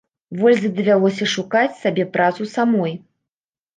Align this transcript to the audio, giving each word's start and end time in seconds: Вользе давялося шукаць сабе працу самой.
Вользе 0.37 0.69
давялося 0.77 1.27
шукаць 1.35 1.79
сабе 1.83 2.07
працу 2.17 2.51
самой. 2.55 2.93